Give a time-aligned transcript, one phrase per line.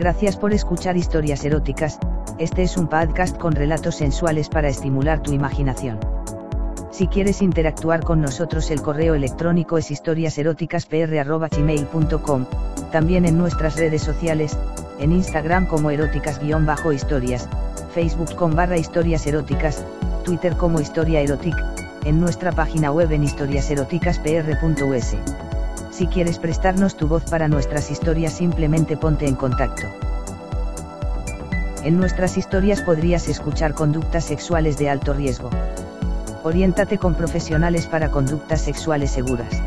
[0.00, 1.98] Gracias por escuchar historias eróticas,
[2.38, 6.00] este es un podcast con relatos sensuales para estimular tu imaginación.
[6.90, 12.46] Si quieres interactuar con nosotros el correo electrónico es historiaseroticaspr.gmail.com,
[12.90, 14.56] también en nuestras redes sociales,
[15.00, 17.46] en Instagram como eróticas-historias,
[17.92, 19.84] Facebook con barra historias eróticas,
[20.24, 21.56] Twitter como historia erotic,
[22.06, 25.49] en nuestra página web en historiaseroticaspr.us.
[26.00, 29.86] Si quieres prestarnos tu voz para nuestras historias simplemente ponte en contacto.
[31.84, 35.50] En nuestras historias podrías escuchar conductas sexuales de alto riesgo.
[36.42, 39.62] Oriéntate con profesionales para conductas sexuales seguras.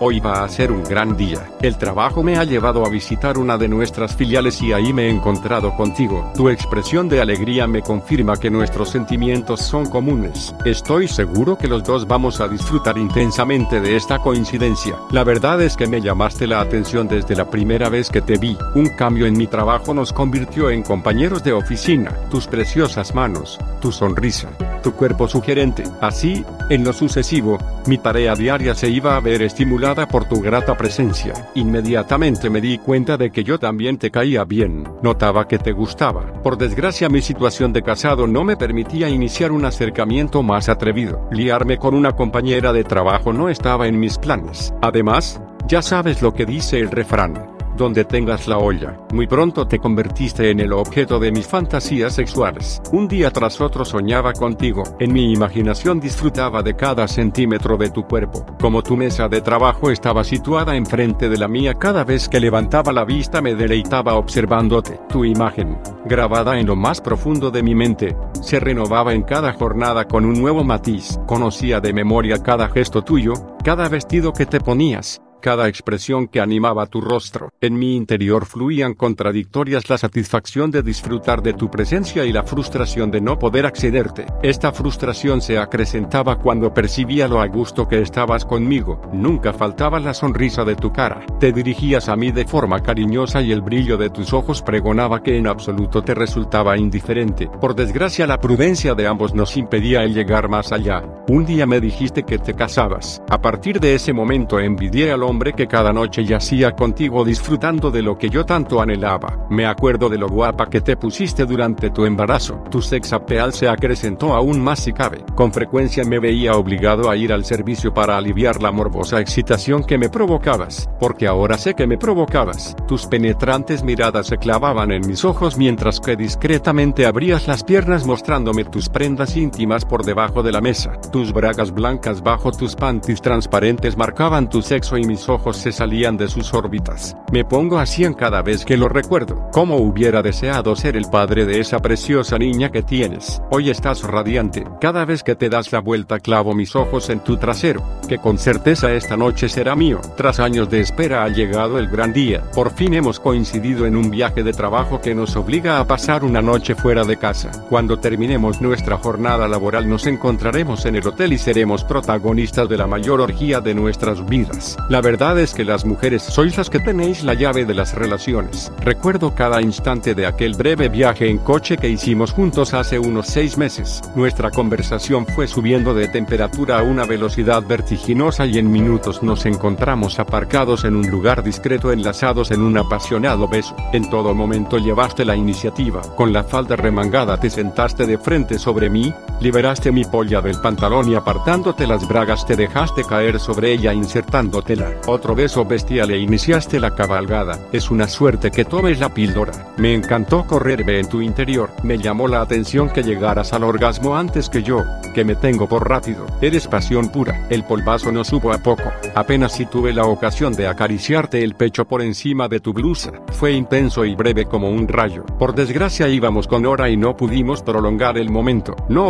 [0.00, 1.50] Hoy va a ser un gran día.
[1.60, 5.10] El trabajo me ha llevado a visitar una de nuestras filiales y ahí me he
[5.10, 6.30] encontrado contigo.
[6.36, 10.54] Tu expresión de alegría me confirma que nuestros sentimientos son comunes.
[10.64, 14.94] Estoy seguro que los dos vamos a disfrutar intensamente de esta coincidencia.
[15.10, 18.56] La verdad es que me llamaste la atención desde la primera vez que te vi.
[18.76, 22.14] Un cambio en mi trabajo nos convirtió en compañeros de oficina.
[22.30, 24.48] Tus preciosas manos, tu sonrisa,
[24.84, 25.82] tu cuerpo sugerente.
[26.00, 30.76] Así, en lo sucesivo, mi tarea diaria se iba a ver estimulada por tu grata
[30.76, 31.32] presencia.
[31.54, 34.86] Inmediatamente me di cuenta de que yo también te caía bien.
[35.02, 36.42] Notaba que te gustaba.
[36.42, 41.28] Por desgracia mi situación de casado no me permitía iniciar un acercamiento más atrevido.
[41.30, 44.74] Liarme con una compañera de trabajo no estaba en mis planes.
[44.82, 48.98] Además, ya sabes lo que dice el refrán donde tengas la olla.
[49.14, 52.82] Muy pronto te convertiste en el objeto de mis fantasías sexuales.
[52.92, 54.82] Un día tras otro soñaba contigo.
[54.98, 58.44] En mi imaginación disfrutaba de cada centímetro de tu cuerpo.
[58.60, 62.92] Como tu mesa de trabajo estaba situada enfrente de la mía, cada vez que levantaba
[62.92, 65.00] la vista me deleitaba observándote.
[65.08, 70.06] Tu imagen, grabada en lo más profundo de mi mente, se renovaba en cada jornada
[70.06, 71.18] con un nuevo matiz.
[71.26, 76.86] Conocía de memoria cada gesto tuyo, cada vestido que te ponías, cada expresión que animaba
[76.86, 77.52] tu rostro.
[77.60, 83.10] En mi interior fluían contradictorias la satisfacción de disfrutar de tu presencia y la frustración
[83.10, 84.26] de no poder accederte.
[84.42, 89.00] Esta frustración se acrecentaba cuando percibía lo a gusto que estabas conmigo.
[89.12, 91.24] Nunca faltaba la sonrisa de tu cara.
[91.38, 95.36] Te dirigías a mí de forma cariñosa y el brillo de tus ojos pregonaba que
[95.36, 97.48] en absoluto te resultaba indiferente.
[97.60, 101.02] Por desgracia la prudencia de ambos nos impedía el llegar más allá.
[101.28, 103.22] Un día me dijiste que te casabas.
[103.28, 107.90] A partir de ese momento envidié a lo hombre que cada noche yacía contigo disfrutando
[107.90, 109.46] de lo que yo tanto anhelaba.
[109.50, 112.62] Me acuerdo de lo guapa que te pusiste durante tu embarazo.
[112.70, 115.24] Tu sex appeal se acrecentó aún más si cabe.
[115.34, 119.98] Con frecuencia me veía obligado a ir al servicio para aliviar la morbosa excitación que
[119.98, 120.88] me provocabas.
[120.98, 122.74] Porque ahora sé que me provocabas.
[122.86, 128.64] Tus penetrantes miradas se clavaban en mis ojos mientras que discretamente abrías las piernas mostrándome
[128.64, 130.92] tus prendas íntimas por debajo de la mesa.
[131.12, 136.28] Tus bragas blancas bajo tus panties transparentes marcaban tu sexo y ojos se salían de
[136.28, 137.16] sus órbitas.
[137.32, 139.48] Me pongo así en cada vez que lo recuerdo.
[139.52, 143.40] Como hubiera deseado ser el padre de esa preciosa niña que tienes.
[143.50, 144.66] Hoy estás radiante.
[144.82, 148.36] Cada vez que te das la vuelta clavo mis ojos en tu trasero, que con
[148.36, 150.00] certeza esta noche será mío.
[150.18, 152.42] Tras años de espera ha llegado el gran día.
[152.54, 156.42] Por fin hemos coincidido en un viaje de trabajo que nos obliga a pasar una
[156.42, 157.50] noche fuera de casa.
[157.70, 162.86] Cuando terminemos nuestra jornada laboral nos encontraremos en el hotel y seremos protagonistas de la
[162.86, 164.76] mayor orgía de nuestras vidas.
[164.88, 168.70] La verdad es que las mujeres sois las que tenéis la llave de las relaciones.
[168.82, 173.56] Recuerdo cada instante de aquel breve viaje en coche que hicimos juntos hace unos seis
[173.56, 174.02] meses.
[174.14, 180.18] Nuestra conversación fue subiendo de temperatura a una velocidad vertiginosa y en minutos nos encontramos
[180.18, 183.74] aparcados en un lugar discreto enlazados en un apasionado beso.
[183.94, 186.02] En todo momento llevaste la iniciativa.
[186.16, 191.10] Con la falda remangada te sentaste de frente sobre mí, liberaste mi polla del pantalón
[191.10, 194.92] y apartándote las bragas te dejaste caer sobre ella insertándotela.
[195.06, 197.58] Otro beso bestial e iniciaste la cabalgada.
[197.72, 199.52] Es una suerte que tomes la píldora.
[199.76, 201.70] Me encantó correrme en tu interior.
[201.82, 204.84] Me llamó la atención que llegaras al orgasmo antes que yo,
[205.14, 206.26] que me tengo por rápido.
[206.40, 207.46] Eres pasión pura.
[207.50, 208.90] El polvazo no supo a poco.
[209.14, 213.12] Apenas si tuve la ocasión de acariciarte el pecho por encima de tu blusa.
[213.32, 215.24] Fue intenso y breve como un rayo.
[215.38, 218.74] Por desgracia íbamos con hora y no pudimos prolongar el momento.
[218.88, 219.06] No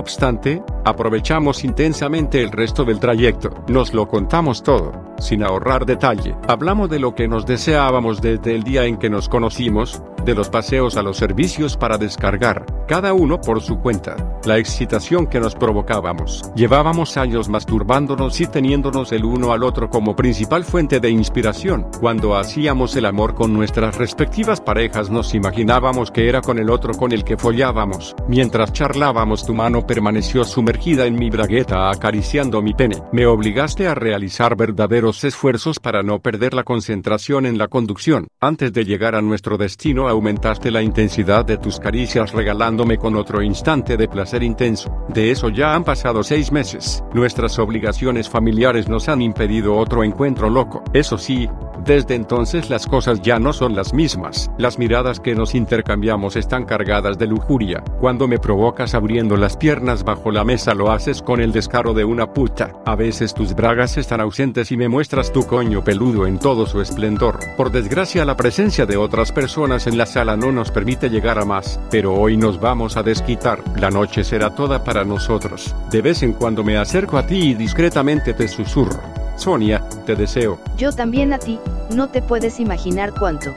[0.84, 3.50] aprovechamos intensamente el resto del trayecto.
[3.68, 6.34] Nos lo contamos todo, sin ahorrar detalle.
[6.48, 10.50] Hablamos de lo que nos deseábamos desde el día en que nos conocimos, de los
[10.50, 15.54] paseos a los servicios para descargar, cada uno por su cuenta, la excitación que nos
[15.54, 16.42] provocábamos.
[16.54, 21.86] Llevábamos años masturbándonos y teniéndonos el uno al otro como principal fuente de inspiración.
[21.98, 26.92] Cuando hacíamos el amor con nuestras respectivas parejas nos imaginábamos que era con el otro
[26.92, 28.14] con el que follábamos.
[28.28, 33.02] Mientras charlábamos tu mano permaneció sumergida en mi bragueta acariciando mi pene.
[33.12, 38.28] Me obligaste a realizar verdaderos esfuerzos para no perder la concentración en la conducción.
[38.40, 43.40] Antes de llegar a nuestro destino aumentaste la intensidad de tus caricias regalándome con otro
[43.40, 44.90] instante de placer intenso.
[45.08, 47.04] De eso ya han pasado seis meses.
[47.14, 50.82] Nuestras obligaciones familiares nos han impedido otro encuentro loco.
[50.92, 51.48] Eso sí,
[51.84, 54.50] desde entonces las cosas ya no son las mismas.
[54.58, 57.82] Las miradas que nos intercambiamos están cargadas de lujuria.
[58.00, 62.04] Cuando me provocas abriendo las piernas bajo la mesa lo haces con el descaro de
[62.04, 62.72] una puta.
[62.84, 66.80] A veces tus bragas están ausentes y me muestras tu coño peludo en todo su
[66.80, 67.38] esplendor.
[67.56, 71.44] Por desgracia la presencia de otras personas en la sala no nos permite llegar a
[71.44, 73.60] más, pero hoy nos vamos a desquitar.
[73.78, 75.74] La noche será toda para nosotros.
[75.90, 79.17] De vez en cuando me acerco a ti y discretamente te susurro.
[79.38, 80.58] Sonia, te deseo.
[80.76, 81.58] Yo también a ti,
[81.94, 83.54] no te puedes imaginar cuánto.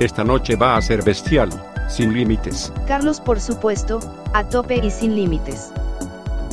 [0.00, 1.50] Esta noche va a ser bestial,
[1.88, 2.72] sin límites.
[2.86, 4.00] Carlos, por supuesto,
[4.32, 5.72] a tope y sin límites.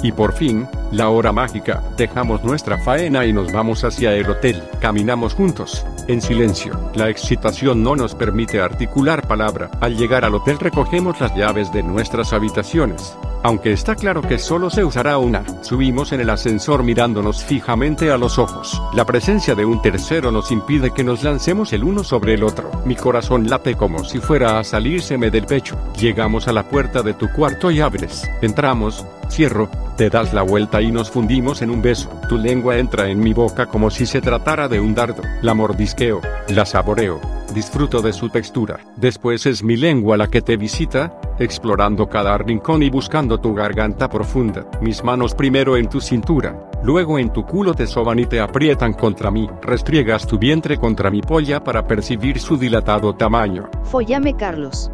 [0.04, 4.62] Y por fin, la hora mágica, dejamos nuestra faena y nos vamos hacia el hotel.
[4.80, 6.80] Caminamos juntos, en silencio.
[6.94, 9.72] La excitación no nos permite articular palabra.
[9.82, 13.18] Al llegar al hotel recogemos las llaves de nuestras habitaciones.
[13.46, 18.18] Aunque está claro que solo se usará una, subimos en el ascensor mirándonos fijamente a
[18.18, 18.82] los ojos.
[18.96, 22.72] La presencia de un tercero nos impide que nos lancemos el uno sobre el otro.
[22.86, 25.78] Mi corazón late como si fuera a salírseme del pecho.
[26.00, 28.28] Llegamos a la puerta de tu cuarto y abres.
[28.42, 32.10] Entramos, cierro, te das la vuelta y nos fundimos en un beso.
[32.28, 35.22] Tu lengua entra en mi boca como si se tratara de un dardo.
[35.44, 36.20] La mordisqueo,
[36.50, 37.22] la saboreo,
[37.54, 38.80] disfruto de su textura.
[38.96, 44.10] Después es mi lengua la que te visita, explorando cada rincón y buscando tu garganta
[44.10, 44.66] profunda.
[44.82, 48.94] Mis manos primero en tu cintura, luego en tu culo te soban y te aprietan
[48.94, 49.50] contra mí.
[49.62, 53.70] Restriegas tu vientre contra mi polla para percibir su dilatado tamaño.
[53.84, 54.92] Follame, Carlos.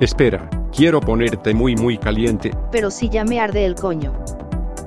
[0.00, 2.50] Espera, quiero ponerte muy muy caliente.
[2.72, 4.12] Pero si ya me arde el coño.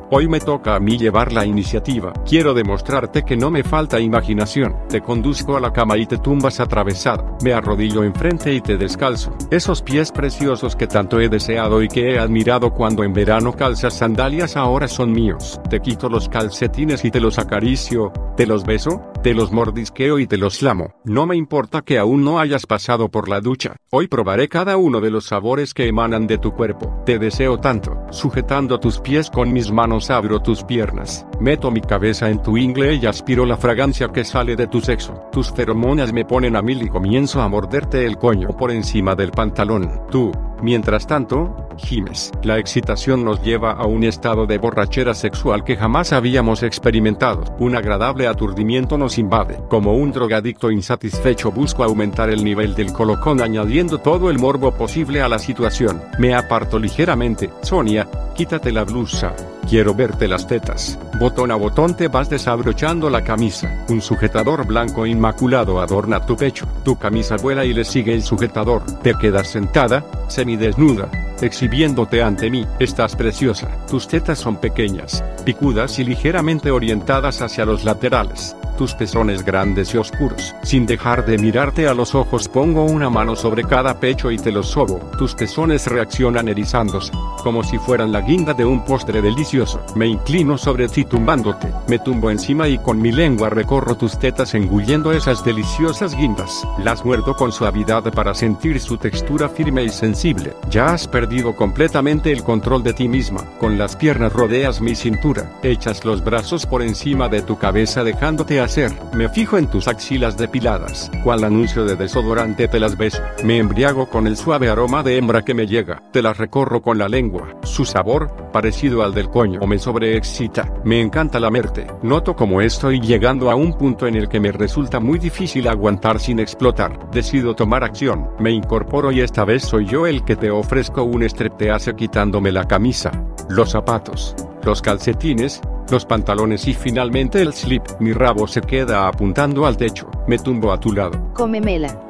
[0.10, 2.14] Hoy me toca a mí llevar la iniciativa.
[2.26, 4.74] Quiero demostrarte que no me falta imaginación.
[4.88, 7.26] Te conduzco a la cama y te tumbas atravesada.
[7.44, 9.36] Me arrodillo enfrente y te descalzo.
[9.52, 13.96] Esos pies preciosos que tanto he deseado y que he admirado cuando en verano calzas
[13.96, 15.60] sandalias ahora son míos.
[15.70, 18.14] Te quito los calcetines y te los acaricio.
[18.38, 20.94] Te los beso, te los mordisqueo y te los lamo.
[21.04, 23.76] No me importa que aún no hayas pasado por la ducha.
[23.92, 27.04] Hoy probaré cada uno de los sabores que emanan de tu cuerpo.
[27.06, 28.06] Te deseo tanto.
[28.10, 32.96] Sujetando tus pies con mis manos abro tus piernas, meto mi cabeza en tu ingle
[32.96, 35.22] y aspiro la fragancia que sale de tu sexo.
[35.34, 39.32] Tus feromonas me ponen a mil y comienzo a morderte el coño por encima del
[39.32, 40.04] pantalón.
[40.10, 40.32] Tú,
[40.62, 42.32] Mientras tanto, gimes.
[42.44, 47.44] La excitación nos lleva a un estado de borrachera sexual que jamás habíamos experimentado.
[47.60, 49.60] Un agradable aturdimiento nos invade.
[49.70, 55.22] Como un drogadicto insatisfecho busco aumentar el nivel del colocón añadiendo todo el morbo posible
[55.22, 56.02] a la situación.
[56.20, 57.50] Me aparto ligeramente.
[57.62, 59.36] Sonia, quítate la blusa.
[59.70, 60.98] Quiero verte las tetas.
[61.20, 63.86] Botón a botón te vas desabrochando la camisa.
[63.90, 66.66] Un sujetador blanco inmaculado adorna tu pecho.
[66.86, 68.84] Tu camisa vuela y le sigue el sujetador.
[69.02, 71.10] Te quedas sentada, semidesnuda,
[71.42, 72.66] exhibiéndote ante mí.
[72.80, 73.70] Estás preciosa.
[73.90, 78.56] Tus tetas son pequeñas, picudas y ligeramente orientadas hacia los laterales.
[78.78, 80.54] Tus pezones grandes y oscuros.
[80.62, 84.52] Sin dejar de mirarte a los ojos pongo una mano sobre cada pecho y te
[84.52, 85.00] los sobo.
[85.18, 87.12] Tus pezones reaccionan erizándose,
[87.44, 89.82] como si fueran la guinda de un postre delicioso.
[89.96, 91.74] Me inclino sobre ti tumbándote.
[91.88, 96.68] Me tumbo encima y con mi lengua recorro tus tetas engullendo esas deliciosas guindas.
[96.84, 100.54] Las muerdo con suavidad para sentir su textura firme y sensible.
[100.70, 103.44] Ya has perdido completamente el control de ti misma.
[103.60, 105.50] Con las piernas rodeas mi cintura.
[105.64, 108.92] Echas los brazos por encima de tu cabeza dejándote hacer.
[109.14, 111.10] Me fijo en tus axilas depiladas.
[111.24, 113.22] Cual anuncio de desodorante te las beso.
[113.44, 116.04] Me embriago con el suave aroma de hembra que me llega.
[116.12, 117.56] Te las recorro con la lengua.
[117.64, 120.72] Su sabor, parecido al del coño, me sobreexcita.
[120.84, 121.88] Me encanta lamerte.
[122.04, 126.20] Noto como estoy llegando a un punto en el que me resulta muy difícil aguantar
[126.20, 127.10] sin explotar.
[127.12, 128.30] Decido tomar acción.
[128.40, 132.68] Me incorporo y esta vez soy yo el que te ofrezco un streptease quitándome la
[132.68, 133.12] camisa,
[133.50, 137.84] los zapatos, los calcetines, los pantalones y finalmente el slip.
[138.00, 140.10] Mi rabo se queda apuntando al techo.
[140.28, 141.34] Me tumbo a tu lado.
[141.34, 142.07] Cómemela.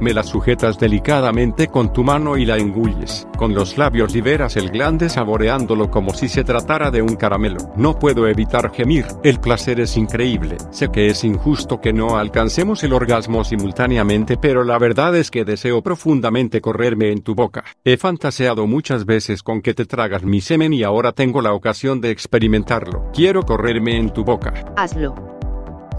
[0.00, 3.26] Me la sujetas delicadamente con tu mano y la engulles.
[3.36, 7.58] Con los labios liberas el glande saboreándolo como si se tratara de un caramelo.
[7.76, 10.56] No puedo evitar gemir, el placer es increíble.
[10.70, 15.44] Sé que es injusto que no alcancemos el orgasmo simultáneamente, pero la verdad es que
[15.44, 17.64] deseo profundamente correrme en tu boca.
[17.84, 22.00] He fantaseado muchas veces con que te tragas mi semen y ahora tengo la ocasión
[22.00, 23.10] de experimentarlo.
[23.12, 24.52] Quiero correrme en tu boca.
[24.76, 25.27] Hazlo.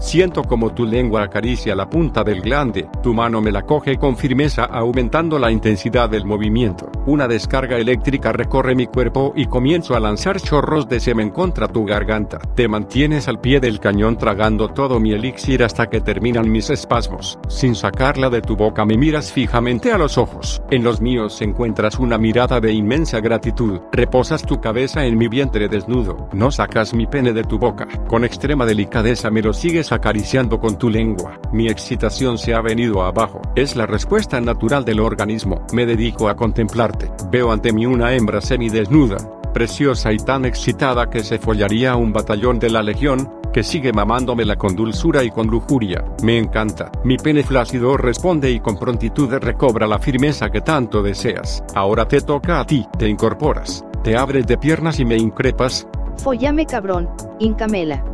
[0.00, 4.16] Siento como tu lengua acaricia la punta del glande, tu mano me la coge con
[4.16, 6.90] firmeza aumentando la intensidad del movimiento.
[7.04, 11.84] Una descarga eléctrica recorre mi cuerpo y comienzo a lanzar chorros de semen contra tu
[11.84, 12.38] garganta.
[12.54, 17.38] Te mantienes al pie del cañón tragando todo mi elixir hasta que terminan mis espasmos.
[17.48, 20.62] Sin sacarla de tu boca me miras fijamente a los ojos.
[20.70, 23.80] En los míos encuentras una mirada de inmensa gratitud.
[23.92, 26.26] Reposas tu cabeza en mi vientre desnudo.
[26.32, 27.86] No sacas mi pene de tu boca.
[28.08, 31.38] Con extrema delicadeza me lo sigues acariciando con tu lengua.
[31.52, 33.40] Mi excitación se ha venido abajo.
[33.56, 35.64] Es la respuesta natural del organismo.
[35.72, 37.10] Me dedico a contemplarte.
[37.30, 39.18] Veo ante mí una hembra semidesnuda,
[39.52, 43.92] preciosa y tan excitada que se follaría a un batallón de la legión, que sigue
[43.92, 46.04] mamándomela con dulzura y con lujuria.
[46.22, 46.90] Me encanta.
[47.04, 51.64] Mi pene flácido responde y con prontitud recobra la firmeza que tanto deseas.
[51.74, 52.86] Ahora te toca a ti.
[52.98, 53.84] Te incorporas.
[54.04, 55.86] Te abres de piernas y me increpas.
[56.18, 58.04] Follame cabrón, Incamela.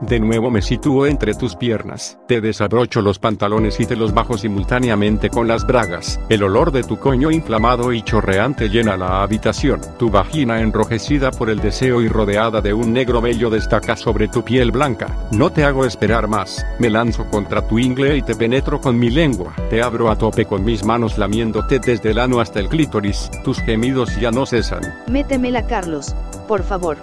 [0.00, 4.36] De nuevo me sitúo entre tus piernas, te desabrocho los pantalones y te los bajo
[4.36, 6.20] simultáneamente con las bragas.
[6.28, 9.80] El olor de tu coño inflamado y chorreante llena la habitación.
[9.98, 14.42] Tu vagina enrojecida por el deseo y rodeada de un negro vello destaca sobre tu
[14.42, 15.08] piel blanca.
[15.30, 16.64] No te hago esperar más.
[16.78, 19.54] Me lanzo contra tu ingle y te penetro con mi lengua.
[19.70, 23.30] Te abro a tope con mis manos lamiéndote desde el ano hasta el clítoris.
[23.44, 24.82] Tus gemidos ya no cesan.
[25.08, 26.14] Métemela Carlos,
[26.48, 26.96] por favor.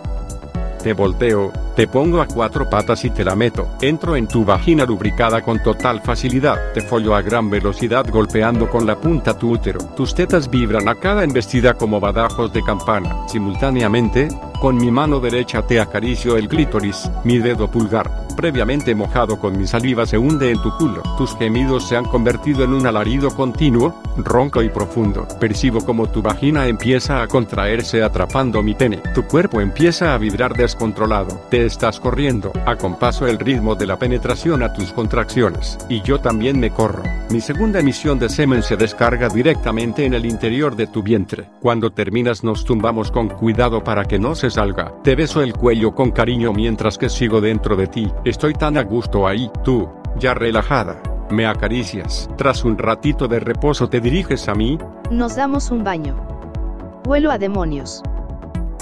[0.83, 3.67] Te volteo, te pongo a cuatro patas y te la meto.
[3.81, 6.73] Entro en tu vagina lubricada con total facilidad.
[6.73, 9.79] Te follo a gran velocidad golpeando con la punta tu útero.
[9.95, 13.27] Tus tetas vibran a cada embestida como badajos de campana.
[13.27, 14.27] Simultáneamente,
[14.61, 19.65] con mi mano derecha te acaricio el clítoris, mi dedo pulgar, previamente mojado con mi
[19.65, 21.01] saliva se hunde en tu culo.
[21.17, 25.27] Tus gemidos se han convertido en un alarido continuo, ronco y profundo.
[25.39, 28.97] Percibo como tu vagina empieza a contraerse atrapando mi pene.
[29.15, 31.41] Tu cuerpo empieza a vibrar descontrolado.
[31.49, 35.79] Te estás corriendo, a compaso el ritmo de la penetración a tus contracciones.
[35.89, 37.03] Y yo también me corro.
[37.31, 41.47] Mi segunda emisión de semen se descarga directamente en el interior de tu vientre.
[41.61, 44.93] Cuando terminas nos tumbamos con cuidado para que no se salga.
[45.03, 48.11] Te beso el cuello con cariño mientras que sigo dentro de ti.
[48.25, 51.01] Estoy tan a gusto ahí, tú, ya relajada.
[51.31, 52.29] Me acaricias.
[52.37, 54.77] Tras un ratito de reposo te diriges a mí.
[55.09, 56.15] Nos damos un baño.
[57.05, 58.03] Huelo a demonios.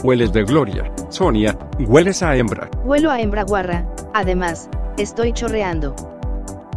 [0.03, 0.91] Hueles de gloria.
[1.09, 2.69] Sonia, hueles a hembra.
[2.83, 3.85] Huelo a hembra guarra.
[4.13, 5.95] Además, estoy chorreando.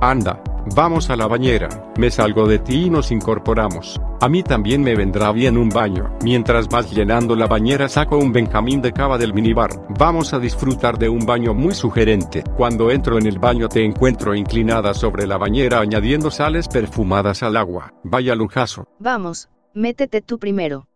[0.00, 0.42] Anda,
[0.74, 1.68] vamos a la bañera.
[1.98, 4.00] Me salgo de ti y nos incorporamos.
[4.20, 6.16] A mí también me vendrá bien un baño.
[6.22, 9.70] Mientras vas llenando la bañera saco un Benjamín de cava del minibar.
[9.98, 12.44] Vamos a disfrutar de un baño muy sugerente.
[12.56, 17.56] Cuando entro en el baño te encuentro inclinada sobre la bañera añadiendo sales perfumadas al
[17.56, 17.92] agua.
[18.04, 18.86] Vaya lujazo.
[18.98, 20.86] Vamos, métete tú primero.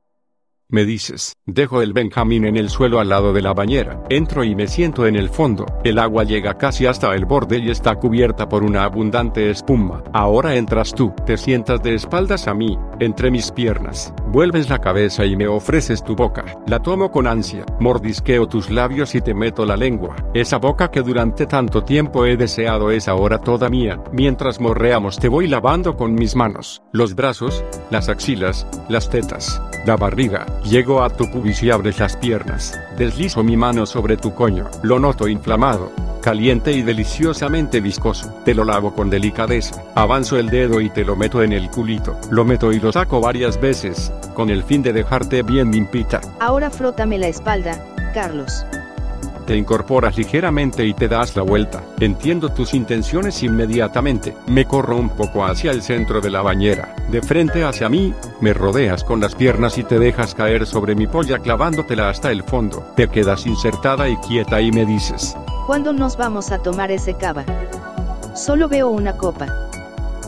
[0.68, 4.56] Me dices, dejo el Benjamín en el suelo al lado de la bañera, entro y
[4.56, 8.48] me siento en el fondo, el agua llega casi hasta el borde y está cubierta
[8.48, 10.02] por una abundante espuma.
[10.12, 15.24] Ahora entras tú, te sientas de espaldas a mí, entre mis piernas, vuelves la cabeza
[15.24, 19.64] y me ofreces tu boca, la tomo con ansia, mordisqueo tus labios y te meto
[19.66, 24.60] la lengua, esa boca que durante tanto tiempo he deseado es ahora toda mía, mientras
[24.60, 30.44] morreamos te voy lavando con mis manos, los brazos, las axilas, las tetas, la barriga,
[30.64, 32.78] Llego a tu pubis y abres las piernas.
[32.96, 34.68] Deslizo mi mano sobre tu coño.
[34.82, 38.34] Lo noto inflamado, caliente y deliciosamente viscoso.
[38.44, 39.82] Te lo lavo con delicadeza.
[39.94, 42.18] Avanzo el dedo y te lo meto en el culito.
[42.30, 46.20] Lo meto y lo saco varias veces, con el fin de dejarte bien limpita.
[46.40, 47.80] Ahora frótame la espalda,
[48.12, 48.64] Carlos.
[49.46, 51.82] Te incorporas ligeramente y te das la vuelta.
[52.00, 54.36] Entiendo tus intenciones inmediatamente.
[54.48, 56.96] Me corro un poco hacia el centro de la bañera.
[57.10, 61.06] De frente hacia mí, me rodeas con las piernas y te dejas caer sobre mi
[61.06, 62.84] polla clavándotela hasta el fondo.
[62.96, 65.36] Te quedas insertada y quieta y me dices.
[65.66, 67.44] ¿Cuándo nos vamos a tomar ese cava?
[68.34, 69.65] Solo veo una copa.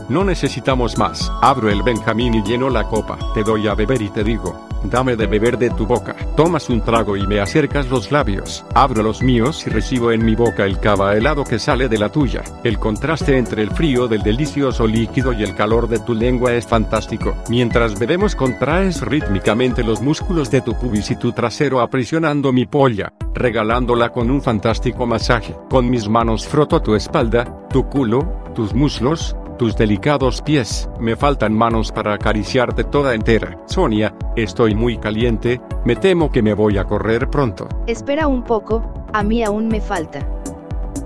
[0.09, 1.31] No necesitamos más.
[1.39, 3.19] Abro el Benjamín y lleno la copa.
[3.35, 6.15] Te doy a beber y te digo, dame de beber de tu boca.
[6.35, 8.65] Tomas un trago y me acercas los labios.
[8.73, 12.09] Abro los míos y recibo en mi boca el cava helado que sale de la
[12.09, 12.41] tuya.
[12.63, 16.65] El contraste entre el frío del delicioso líquido y el calor de tu lengua es
[16.65, 17.35] fantástico.
[17.47, 23.13] Mientras bebemos contraes rítmicamente los músculos de tu pubis y tu trasero aprisionando mi polla,
[23.35, 25.55] regalándola con un fantástico masaje.
[25.69, 31.53] Con mis manos froto tu espalda, tu culo, tus muslos, tus delicados pies, me faltan
[31.53, 33.61] manos para acariciarte toda entera.
[33.67, 37.67] Sonia, estoy muy caliente, me temo que me voy a correr pronto.
[37.85, 40.25] Espera un poco, a mí aún me falta.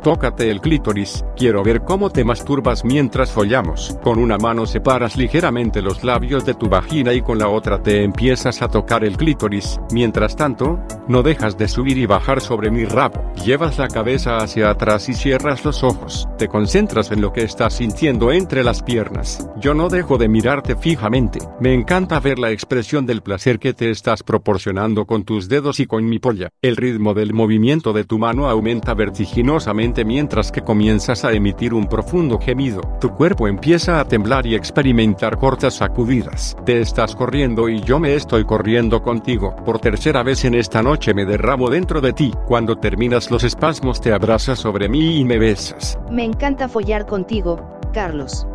[0.03, 3.97] Tócate el clítoris, quiero ver cómo te masturbas mientras follamos.
[4.03, 8.03] Con una mano separas ligeramente los labios de tu vagina y con la otra te
[8.03, 9.79] empiezas a tocar el clítoris.
[9.93, 13.31] Mientras tanto, no dejas de subir y bajar sobre mi rabo.
[13.45, 16.27] Llevas la cabeza hacia atrás y cierras los ojos.
[16.37, 19.47] Te concentras en lo que estás sintiendo entre las piernas.
[19.55, 21.39] Yo no dejo de mirarte fijamente.
[21.61, 25.85] Me encanta ver la expresión del placer que te estás proporcionando con tus dedos y
[25.85, 26.49] con mi polla.
[26.61, 31.85] El ritmo del movimiento de tu mano aumenta vertiginosamente mientras que comienzas a emitir un
[31.85, 32.81] profundo gemido.
[32.99, 36.57] Tu cuerpo empieza a temblar y experimentar cortas sacudidas.
[36.65, 39.55] Te estás corriendo y yo me estoy corriendo contigo.
[39.63, 42.33] Por tercera vez en esta noche me derramo dentro de ti.
[42.47, 45.99] Cuando terminas los espasmos te abrazas sobre mí y me besas.
[46.09, 47.59] Me encanta follar contigo,
[47.93, 48.47] Carlos.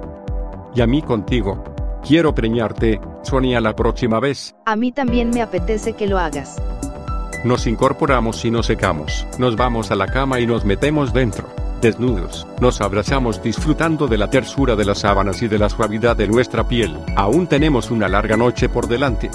[0.75, 1.63] Y a mí contigo.
[2.03, 4.55] Quiero preñarte, Sonia, la próxima vez.
[4.65, 6.57] A mí también me apetece que lo hagas.
[7.45, 9.27] Nos incorporamos y nos secamos.
[9.39, 11.49] Nos vamos a la cama y nos metemos dentro.
[11.81, 16.27] Desnudos, nos abrazamos disfrutando de la tersura de las sábanas y de la suavidad de
[16.27, 16.99] nuestra piel.
[17.15, 19.31] Aún tenemos una larga noche por delante.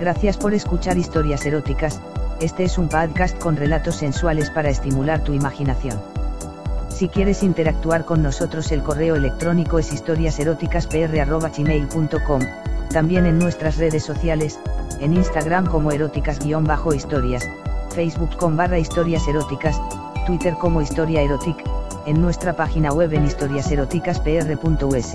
[0.00, 2.00] Gracias por escuchar historias eróticas.
[2.40, 6.00] Este es un podcast con relatos sensuales para estimular tu imaginación.
[6.88, 12.40] Si quieres interactuar con nosotros el correo electrónico es historiaseroticaspr.gmail.com,
[12.88, 14.58] también en nuestras redes sociales,
[15.00, 17.44] en Instagram como eróticas-historias,
[17.90, 19.80] Facebook con barra historias eróticas,
[20.26, 21.64] Twitter como historia erotic,
[22.06, 25.14] en nuestra página web en historiaseroticaspr.us.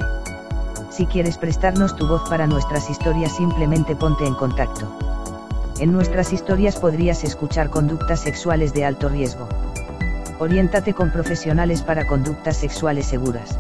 [0.90, 4.92] Si quieres prestarnos tu voz para nuestras historias simplemente ponte en contacto.
[5.80, 9.48] En nuestras historias podrías escuchar conductas sexuales de alto riesgo.
[10.40, 13.58] Oriéntate con profesionales para conductas sexuales seguras.